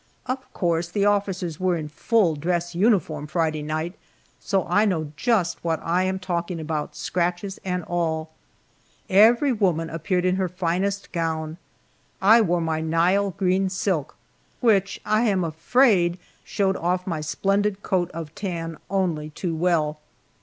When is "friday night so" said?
3.27-4.65